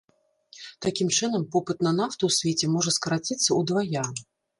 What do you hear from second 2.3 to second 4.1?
свеце можа скараціцца ўдвая.